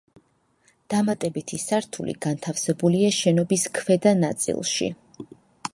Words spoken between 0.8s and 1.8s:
დამატებითი